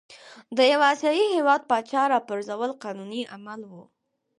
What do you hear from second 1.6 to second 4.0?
پاچا را پرزول قانوني عمل وو.